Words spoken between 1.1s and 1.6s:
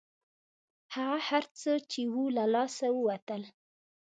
هر